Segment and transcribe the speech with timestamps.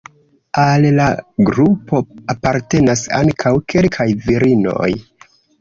[0.61, 1.05] Al la
[1.49, 2.01] grupo
[2.35, 4.93] apartenas ankaŭ kelkaj virinoj.